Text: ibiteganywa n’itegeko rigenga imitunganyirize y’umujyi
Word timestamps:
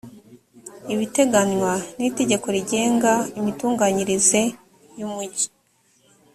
ibiteganywa 0.93 1.73
n’itegeko 1.97 2.47
rigenga 2.55 3.13
imitunganyirize 3.39 4.41
y’umujyi 4.99 5.47